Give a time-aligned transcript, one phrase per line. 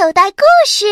[0.00, 0.86] 口袋故事，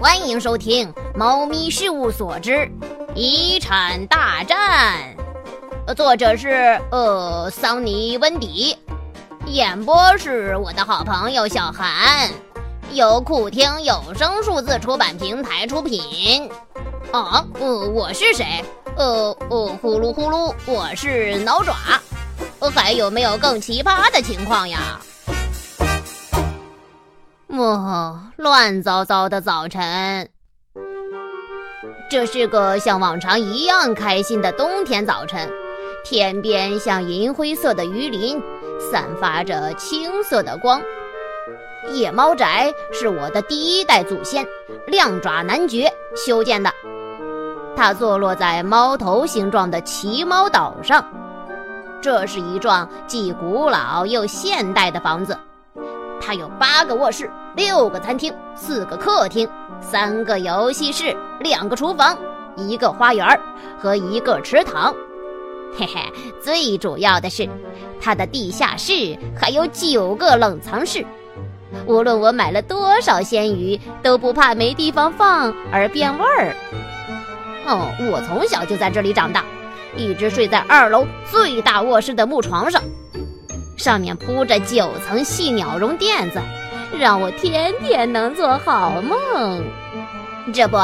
[0.00, 2.68] 欢迎收听《猫咪事务所之
[3.14, 5.14] 遗产大战》。
[5.94, 8.76] 作者是呃桑尼温迪，
[9.46, 12.28] 演播是我的好朋友小韩，
[12.90, 16.50] 由酷听有声数字出版平台出品。
[17.12, 18.64] 啊，呃，我是谁？
[18.96, 21.76] 呃呃，呼噜呼噜，我是挠爪。
[22.70, 25.00] 还有没有更奇葩的情况呀？
[27.48, 30.28] 哦，乱糟糟的早晨。
[32.10, 35.50] 这是个像往常一样开心的冬天早晨，
[36.04, 38.42] 天边像银灰色的鱼鳞，
[38.90, 40.80] 散发着青色的光。
[41.90, 44.46] 夜猫宅是我的第一代祖先
[44.86, 46.70] 亮爪男爵修建的，
[47.76, 51.04] 它坐落在猫头形状的奇猫岛上。
[52.02, 55.38] 这是一幢既古老又现代的房子，
[56.20, 59.48] 它有八个卧室、六个餐厅、四个客厅、
[59.80, 62.18] 三个游戏室、两个厨房、
[62.56, 63.24] 一个花园
[63.78, 64.92] 和一个池塘。
[65.78, 66.02] 嘿嘿，
[66.42, 67.48] 最主要的是，
[68.00, 71.06] 它的地下室还有九个冷藏室。
[71.86, 76.56] 无论我买了多少鲜鱼，都不怕没地方放而变味儿。
[77.64, 79.44] 哦，我从小就在这里长大。
[79.96, 82.82] 一直睡在二楼最大卧室的木床上，
[83.76, 86.40] 上面铺着九层细鸟绒垫子，
[86.98, 89.64] 让我天天能做好梦。
[90.52, 90.78] 这不，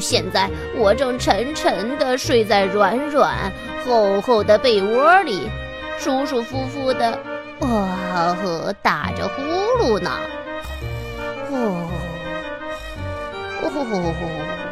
[0.00, 3.52] 现在我正沉沉地睡在软软
[3.84, 5.48] 厚厚的被窝里，
[5.98, 7.18] 舒舒服服的，
[7.60, 7.68] 哇
[8.42, 9.42] 呵，打着呼
[9.84, 10.10] 噜呢。
[11.50, 11.90] 哦，
[13.62, 14.69] 哦。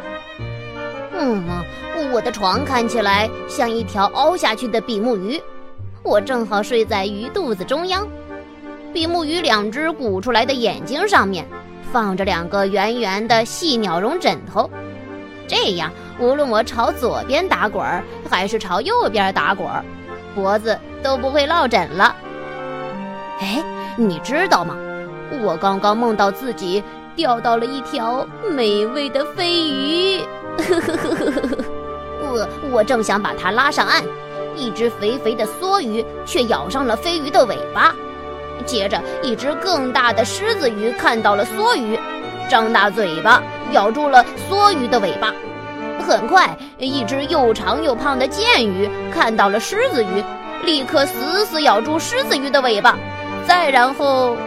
[1.19, 1.43] 嗯，
[2.13, 5.39] 我的床看起来像一条凹下去的比目鱼，
[6.01, 8.07] 我正好睡在鱼肚子中央。
[8.93, 11.45] 比目鱼两只鼓出来的眼睛上面
[11.91, 14.69] 放着两个圆圆的细鸟绒枕头，
[15.45, 19.83] 这样无论我朝左边打滚儿还是朝右边打滚儿，
[20.33, 22.15] 脖子都不会落枕了。
[23.41, 23.61] 哎，
[23.97, 24.75] 你知道吗？
[25.43, 26.81] 我刚刚梦到自己
[27.19, 30.21] 钓到了一条美味的飞鱼。
[32.23, 34.01] 我我正想把它拉上岸，
[34.55, 37.93] 一只肥肥的梭鱼却咬上了飞鱼的尾巴。
[38.65, 41.99] 接着，一只更大的狮子鱼看到了梭鱼，
[42.49, 43.43] 张大嘴巴
[43.73, 45.33] 咬住了梭鱼的尾巴。
[45.99, 50.23] 很快，一只又长又胖的剑鱼看到了狮子鱼，
[50.63, 52.95] 立刻死死咬住狮子鱼的尾巴。
[53.45, 54.37] 再然后，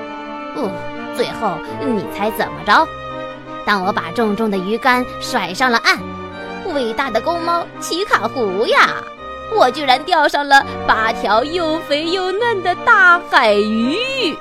[0.56, 0.70] 哦，
[1.16, 2.86] 最后你猜怎么着？
[3.64, 5.98] 当我把重重的鱼竿甩上了岸，
[6.74, 9.02] 伟大的公猫奇卡湖呀，
[9.54, 14.36] 我居然钓上了八条又肥又嫩的大海鱼。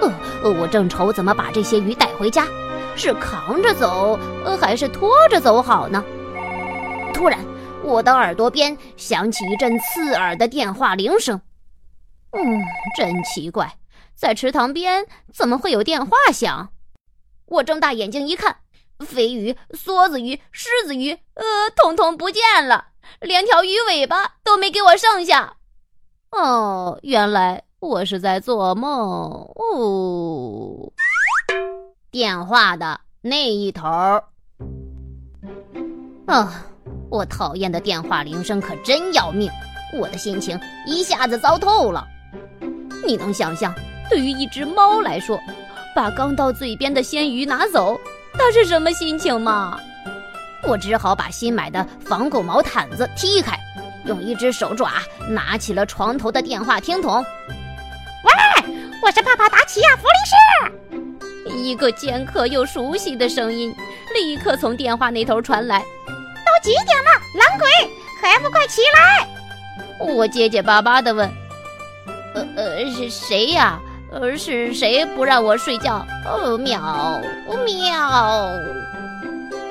[0.00, 2.46] 呃，我正愁怎么把这些鱼带回家，
[2.96, 6.04] 是扛着走，呃，还是拖着走好呢？
[7.14, 7.38] 突然，
[7.82, 11.40] 我的耳朵边响起一阵刺耳的电话铃声。
[12.32, 12.62] 嗯，
[12.96, 13.70] 真奇怪，
[14.20, 16.68] 在池塘边怎么会有电话响？
[17.46, 18.54] 我睁大眼睛一看，
[18.98, 22.88] 飞鱼、梭子鱼、狮子鱼，呃，统统不见了，
[23.20, 25.54] 连条鱼尾巴都没给我剩下。
[26.32, 28.92] 哦，原来我是在做梦。
[29.54, 30.92] 哦，
[32.10, 33.88] 电话的那一头。
[36.26, 36.66] 啊，
[37.10, 39.50] 我讨厌的电话铃声可真要命，
[39.98, 42.06] 我的心情一下子糟透了。
[43.02, 43.74] 你能想象，
[44.10, 45.40] 对于一只猫来说？
[45.94, 48.00] 把刚到嘴边的鲜鱼拿走，
[48.34, 49.80] 那是什么心情嘛？
[50.62, 53.58] 我只好把新买的防狗毛毯子踢开，
[54.04, 54.92] 用一只手爪
[55.28, 57.24] 拿起了床头的电话听筒。
[58.24, 58.64] 喂，
[59.02, 61.56] 我是帕帕达奇亚弗利士。
[61.56, 63.74] 一个尖刻又熟悉的声音
[64.14, 65.80] 立刻从电话那头传来。
[66.06, 67.68] 都几点了，懒鬼，
[68.22, 69.28] 还不快起来？
[69.98, 71.28] 我结结巴巴地问。
[72.34, 73.80] 呃呃，是谁呀？
[74.12, 76.04] 而，是谁不让我睡觉？
[76.26, 77.20] 哦，喵，
[77.64, 78.50] 喵！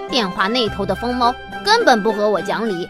[0.10, 2.90] 电话那头的疯猫根本不和我讲理。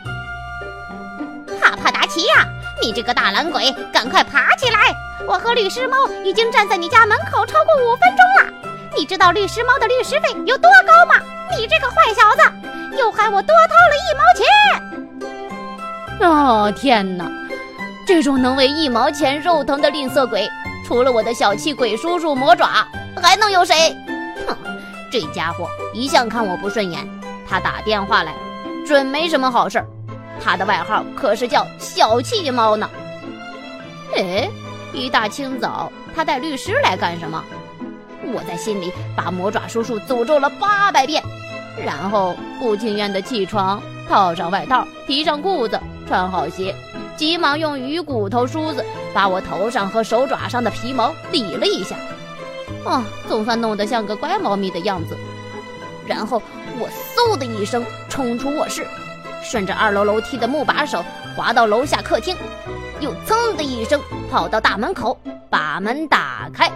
[1.60, 2.48] 帕帕达奇呀，
[2.82, 4.96] 你这个大懒鬼，赶快爬起来！
[5.28, 8.54] 我和律师猫已经站在你家门口超过五分钟了。
[8.96, 11.16] 你知道律师猫的律师费有多高吗？
[11.58, 12.44] 你这个坏小子，
[12.98, 14.24] 又害我多掏了一毛
[16.20, 16.30] 钱！
[16.30, 17.30] 哦，天哪！
[18.08, 20.50] 这种能为一毛钱肉疼的吝啬鬼！
[20.90, 22.84] 除了我的小气鬼叔叔魔爪，
[23.22, 23.96] 还能有谁？
[24.48, 24.58] 哼，
[25.12, 27.08] 这家伙一向看我不顺眼。
[27.48, 28.34] 他打电话来，
[28.88, 29.86] 准没什么好事儿。
[30.44, 32.90] 他的外号可是叫小气猫呢。
[34.16, 34.50] 哎，
[34.92, 37.46] 一大清早，他带律师来干什么？
[38.34, 41.22] 我在心里把魔爪叔叔诅咒了八百遍，
[41.86, 46.74] 然后不情愿地起床，套上外套，提上裤子，穿好鞋，
[47.16, 48.84] 急忙用鱼骨头梳子
[49.14, 51.96] 把我头上和手爪上的皮毛理了一下。
[52.86, 55.18] 哦，总算弄得像个乖猫咪的样子。
[56.08, 56.42] 然后
[56.80, 58.86] 我嗖的一声冲出卧室，
[59.44, 61.04] 顺着二楼楼梯的木把手
[61.36, 62.36] 滑到楼下客厅，
[63.00, 64.00] 又噌的一声
[64.32, 65.20] 跑到大门口，
[65.50, 66.72] 把门打开。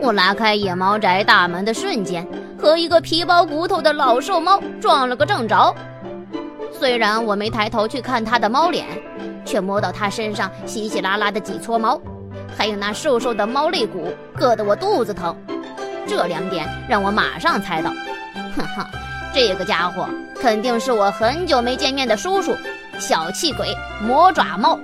[0.00, 2.26] 我拉开野猫宅大门的瞬间，
[2.58, 5.72] 和一个皮包骨头的老瘦猫撞了个正着。
[6.72, 8.86] 虽然我没抬头去看它的猫脸，
[9.44, 12.00] 却摸到它身上稀稀拉拉的几撮毛，
[12.56, 15.36] 还有那瘦瘦的猫肋骨，硌得我肚子疼。
[16.06, 17.90] 这两点让我马上猜到，
[18.56, 18.86] 哼哼，
[19.32, 20.06] 这个家伙
[20.40, 22.56] 肯定是我很久没见面的叔叔——
[22.98, 24.78] 小气鬼魔爪猫。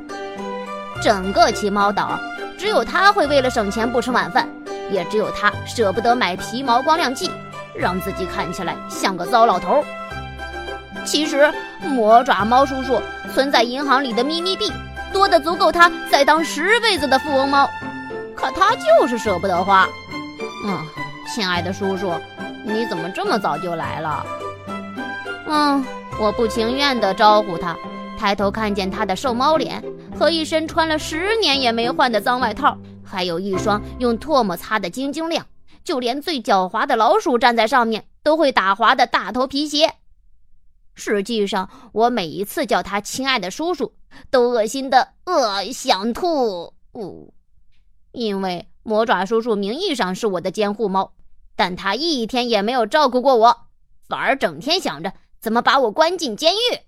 [1.02, 2.18] 整个奇猫岛，
[2.56, 4.48] 只有他会为了省钱不吃晚饭。
[4.90, 7.30] 也只有他舍不得买皮毛光亮剂，
[7.74, 9.84] 让自己看起来像个糟老头。
[11.04, 11.52] 其实
[11.82, 12.98] 魔爪猫叔叔
[13.38, 14.68] 存在银行里的咪咪币
[15.12, 17.70] 多的足够他再当十辈子的富翁猫，
[18.34, 19.88] 可他就是舍不得花。
[20.66, 20.84] 嗯，
[21.32, 22.12] 亲爱的叔叔，
[22.64, 24.26] 你怎么这么早就来了？
[25.46, 25.86] 嗯，
[26.20, 27.76] 我不情愿地招呼他，
[28.18, 29.80] 抬头看见他的瘦猫脸
[30.18, 32.76] 和一身穿了十年也没换的脏外套。
[33.04, 35.46] 还有一双用唾沫擦的晶晶亮，
[35.84, 39.92] 就连最狡猾的老鼠站在上面都会打滑的大头皮鞋。
[40.98, 43.94] 实际上，我每一次叫他亲爱的叔叔，
[44.30, 46.74] 都恶心的呃想吐。
[46.94, 47.32] 呜，
[48.10, 51.12] 因为魔爪叔叔名义上是我的监护猫，
[51.54, 53.66] 但他一天也没有照顾过我，
[54.08, 56.80] 反而整天想着怎么把我关进监狱。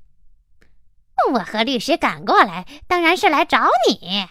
[1.32, 4.26] 我和律师赶过来，当然是来找你。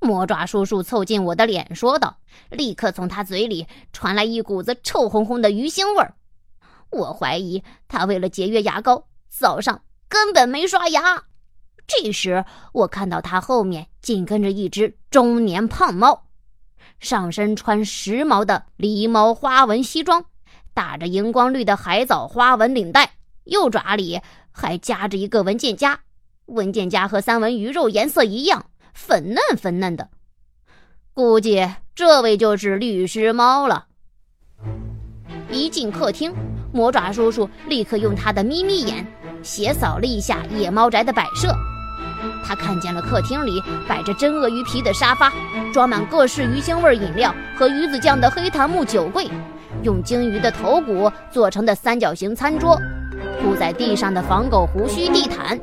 [0.00, 2.18] 魔爪叔叔凑近我的脸说道，
[2.50, 6.14] 立刻从他嘴里传来一股子臭烘烘的鱼腥味儿。
[6.90, 11.24] 我怀疑他为了节约牙膏，早上根本没刷牙。
[11.86, 16.24] 这时，我看到他后面紧跟着一只中年胖猫，
[17.00, 20.24] 上身穿时髦的狸猫花纹西装，
[20.74, 23.12] 打着荧光绿的海藻花纹领带，
[23.44, 24.20] 右爪里
[24.50, 26.00] 还夹着一个文件夹，
[26.46, 28.66] 文件夹和三文鱼肉颜色一样。
[28.92, 30.10] 粉嫩粉嫩的，
[31.14, 33.86] 估计这位就是律师猫了。
[35.50, 36.34] 一进客厅，
[36.72, 39.06] 魔爪叔叔立刻用他的眯眯眼
[39.42, 41.54] 斜扫了一下野猫宅的摆设。
[42.44, 45.32] 他看见了客厅里摆着真鳄鱼皮的沙发，
[45.72, 49.28] 装满各式鱼腥味饮料和鱼子酱的黑檀木酒柜，
[49.82, 52.76] 用鲸鱼的头骨做成的三角形餐桌，
[53.40, 55.58] 铺在地上的仿狗胡须地毯。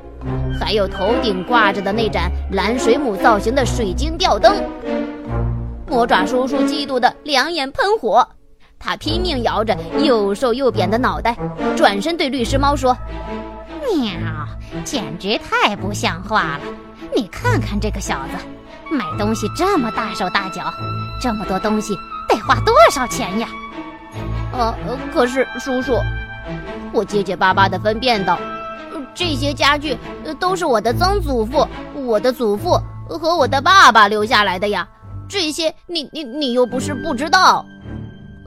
[0.59, 4.55] 还有头顶挂着的那盏蓝水母造型的水晶吊灯，
[5.87, 8.27] 魔爪叔叔嫉妒的两眼喷火，
[8.85, 11.35] 他拼命摇着又瘦又扁的脑袋，
[11.75, 12.95] 转身对律师猫说
[13.81, 14.13] ：“喵，
[14.83, 16.61] 简直太不像话了！
[17.15, 20.71] 你看看这个小子，买东西这么大手大脚，
[21.19, 21.95] 这么多东西
[22.29, 23.47] 得花多少钱呀？”
[24.53, 24.73] 呃，
[25.11, 25.97] 可是叔叔，
[26.93, 28.37] 我结结巴巴地分辨道。
[29.15, 29.97] 这些家具
[30.39, 34.87] 都是我的曾祖父、我的祖父和我的爸爸留下来的呀。
[35.27, 37.65] 这些你你你又不是不知道。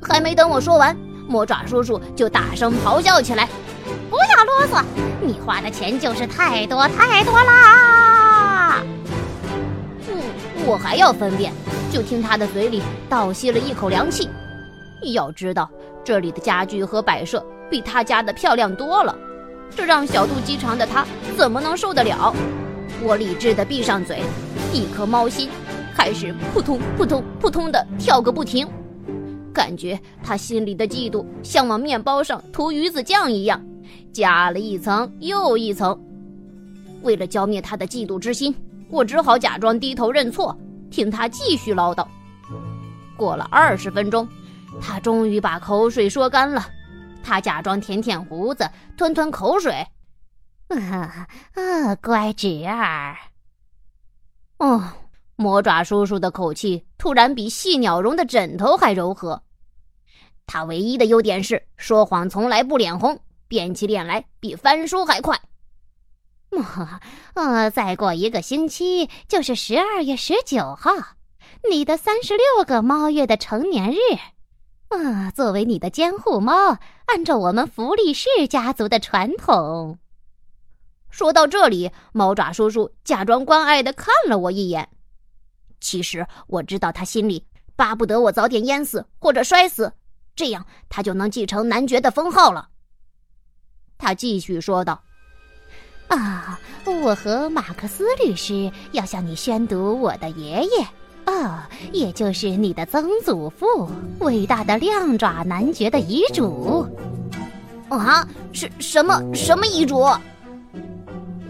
[0.02, 0.97] 还没等我说完，
[1.28, 3.49] 魔爪叔叔就大声咆哮起来
[4.09, 4.83] ：“不要啰嗦！
[5.21, 8.83] 你花的钱就是太多太多啦！”
[10.09, 10.23] 嗯，
[10.67, 11.52] 我还要分辨，
[11.93, 14.28] 就听他的嘴里倒吸了一口凉气。
[15.12, 15.69] 要知道，
[16.05, 19.14] 这里的家具和摆设比他家的漂亮多了。
[19.76, 21.05] 这让小肚鸡肠的他
[21.37, 22.35] 怎么能受得了？
[23.02, 24.23] 我理智的闭上嘴，
[24.73, 25.49] 一颗猫心
[25.95, 28.67] 开始扑通扑通扑通的跳个不停，
[29.58, 33.60] 感觉他心里的嫉妒像往面包上涂鱼子酱一样，
[34.12, 36.00] 加了一层又一层。
[37.02, 38.54] 为了浇灭他的嫉妒之心，
[38.88, 40.56] 我只好假装低头认错，
[40.92, 42.06] 听他继续唠叨。
[43.16, 44.28] 过了二十分钟，
[44.80, 46.64] 他终于把口水说干了。
[47.20, 48.64] 他假装舔舔胡子，
[48.96, 49.72] 吞吞口水。
[50.68, 51.26] 啊
[51.58, 53.16] 啊，乖侄儿。
[54.60, 54.80] 哦，
[55.34, 59.42] 魔爪叔叔的口气突然比细鸟绒的枕头还柔和。
[60.64, 65.40] 唯一的优点是说谎从来不脸红，变起脸来比翻书还快。
[66.50, 67.00] 啊，
[67.34, 70.90] 呃，再过一个星期就是十二月十九号，
[71.70, 73.98] 你的三十六个猫月的成年日。
[74.88, 79.98] 啊，作为你的监护猫，按照我们福利士家族的传统。
[81.10, 84.88] 说到这里，猫爪叔叔假装关爱的看了我一眼，
[85.80, 87.44] 其实我知道他心里
[87.76, 89.92] 巴不得我早点淹死或者摔死，
[90.38, 92.68] 这样他就能继承男爵的封号了。
[93.99, 95.02] 他继续说道
[96.07, 100.87] ：“啊，我和马克思律师要向你宣读我的爷爷，
[101.25, 103.90] 啊，也就是你的曾祖父，
[104.21, 106.87] 伟大的亮爪男爵的遗嘱。
[107.88, 110.07] 啊，是什么什么遗嘱？”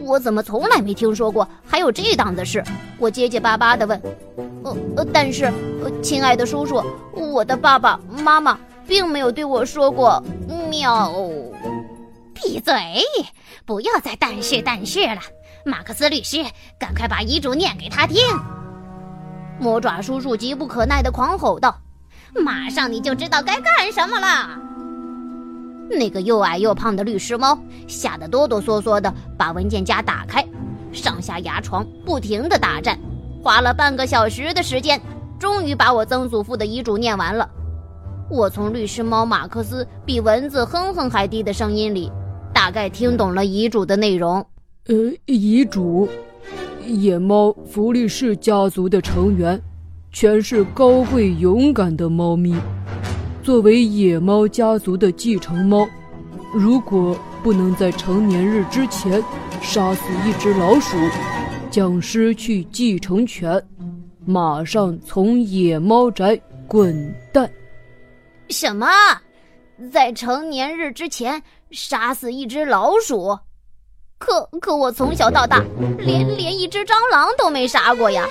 [0.01, 2.65] 我怎么从来没听说过还有这档子事？
[2.99, 4.01] 我结结巴巴的问。
[4.65, 5.53] 呃呃，但是，
[6.03, 10.21] 亲爱的叔叔，我的爸爸妈妈并没有对我说过。
[10.69, 11.13] 喵！
[12.35, 12.75] 闭嘴！
[13.65, 15.21] 不要再但是但是了。
[15.65, 16.45] 马克思律师，
[16.79, 18.17] 赶快把遗嘱念给他听。
[19.61, 21.81] 魔爪叔叔急不可耐的狂吼道
[22.43, 24.59] ：“马上你就知道该干什么了。”
[25.91, 30.47] 那个又矮又胖的律师猫吓得哆哆嗦嗦的把文件夹打开，
[30.93, 32.99] 上下牙床不停的打颤，
[33.43, 35.01] 花了半个小时的时间，
[35.39, 37.51] 终于把我曾祖父的遗嘱念完了。
[38.31, 42.13] 我从律师猫马克思比蚊子哼哼还低的声音里，
[42.53, 44.45] 大概听懂了遗嘱的内容。
[44.87, 44.95] 呃，
[45.25, 46.07] 遗嘱：
[46.87, 49.59] 野猫弗利士家族的成员，
[50.13, 52.55] 全是高贵勇敢的猫咪。
[53.43, 55.89] 作为野猫家族的继承猫，
[56.53, 59.23] 如果不能在成年日之前
[59.63, 60.99] 杀死一只老鼠，
[61.71, 63.63] 将失去继承权，
[64.27, 67.51] 马上从野猫宅滚蛋！
[68.51, 68.89] 什么？
[69.93, 71.41] 在成年日之前
[71.71, 73.39] 杀死一只老鼠？
[74.19, 75.63] 可可我从小到大
[75.99, 78.27] 连连一只蟑螂都没杀过呀！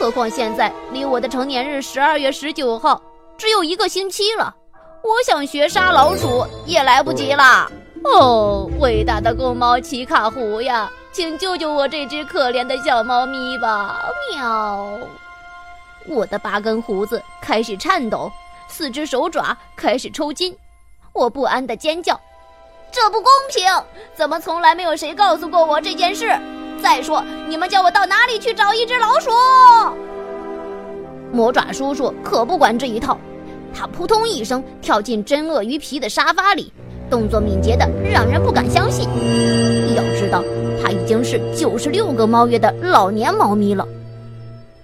[0.00, 3.00] 何况现在离我的成年日十二月十九号
[3.36, 4.54] 只有一个星期了。
[5.02, 7.70] 我想学杀老鼠也来不及了
[8.04, 8.68] 哦！
[8.80, 14.00] 伟大的公猫奇卡胡呀，请救救我这只可怜的小猫咪吧！
[14.32, 14.98] 喵！
[16.06, 18.30] 我的八根胡子开始颤抖，
[18.68, 20.56] 四只手爪开始抽筋，
[21.12, 22.20] 我不安的尖叫
[22.92, 23.64] ：“这不公平！
[24.14, 26.38] 怎么从来没有谁告诉过我这件事？
[26.80, 29.30] 再说，你们叫我到哪里去找一只老鼠？”
[31.32, 33.18] 魔爪叔叔可不管这一套。
[33.74, 36.72] 他扑通一声跳进真鳄鱼皮的沙发里，
[37.10, 39.06] 动作敏捷的让人不敢相信。
[39.94, 40.42] 要知道，
[40.82, 43.86] 他已经是九十六个猫月的老年猫咪了。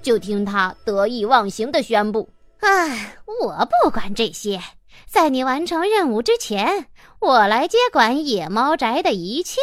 [0.02, 2.28] 就听他得意忘形的宣布
[2.64, 4.60] ：“哎，我不管这些，
[5.06, 6.86] 在你完成任务之前，
[7.20, 9.60] 我来接管野猫宅的一切。”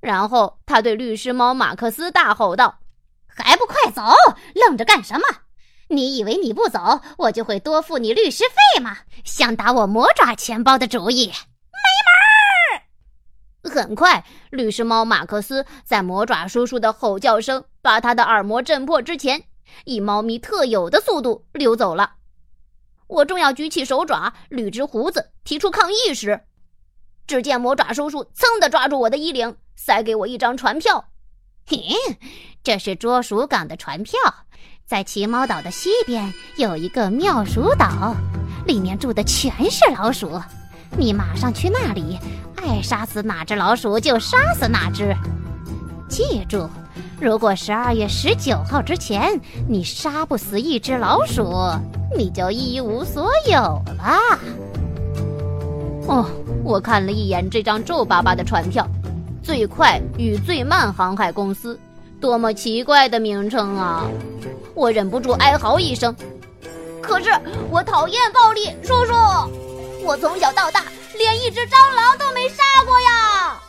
[0.00, 2.80] 然后他对律师猫马克思大吼道
[3.26, 4.02] ：“还不快走！
[4.54, 5.22] 愣着干什么？”
[5.88, 8.98] 你以为你不走，我就会多付你律师费吗？
[9.24, 13.74] 想打我魔爪钱包的主意，没门！
[13.74, 19.42] 很快，律师猫马克思在魔爪叔叔的吼叫声把他的耳膜震破之前，
[19.84, 22.12] 以猫咪特有的速度溜走了。
[23.06, 26.40] 我正要举起手爪捋直胡子提出抗议时，
[27.26, 31.04] 只见魔爪叔叔噌地抓住我的衣领，塞给我一张船票。
[31.66, 31.82] 嘿，
[32.62, 34.18] 这是捉鼠港的船票。
[34.86, 38.14] 在奇猫岛的西边有一个妙鼠岛，
[38.66, 40.40] 里面住的全是老鼠。
[40.98, 42.18] 你马上去那里，
[42.56, 45.16] 爱杀死哪只老鼠就杀死哪只。
[46.08, 46.68] 记住，
[47.20, 51.52] 如果十二月十九号之前你杀不死一只老鼠，
[52.16, 54.38] 你就一无所有了。
[56.08, 56.26] 哦，
[56.64, 58.88] 我看了一眼这张皱巴巴的船票
[59.44, 61.78] ，“最快与最慢航海公司”，
[62.22, 64.06] 多么奇怪的名称啊！
[64.74, 66.16] 我忍不住哀嚎一声，
[67.02, 67.30] 可是
[67.70, 69.12] 我讨厌暴力，叔叔。
[70.02, 70.84] 我从小到大
[71.18, 73.60] 连一只蟑螂都没杀过呀！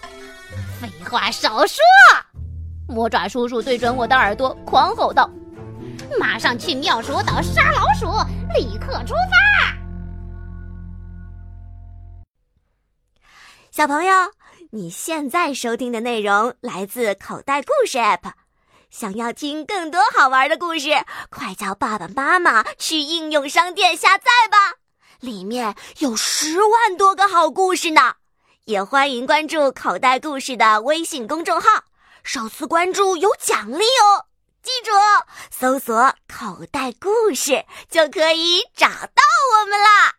[0.80, 1.76] 废话少说！
[2.92, 5.30] 魔爪叔叔对准我的耳朵狂吼道
[6.20, 8.06] ：“马上去妙鼠岛杀老鼠，
[8.54, 9.38] 立刻出发！”
[13.72, 14.14] 小朋友，
[14.72, 18.34] 你现在收听的内容来自口袋故事 App。
[18.90, 20.90] 想要听更多好玩的故事，
[21.30, 24.76] 快叫爸爸妈妈去应用商店下载吧，
[25.22, 28.16] 里面有十万多个好故事呢。
[28.66, 31.86] 也欢迎关注口袋故事的微信公众号，
[32.24, 34.26] 首次关注有奖励哦。
[34.64, 34.92] 记住，
[35.50, 39.24] 搜索“口袋故事”就可以找到
[39.54, 40.16] 我们啦。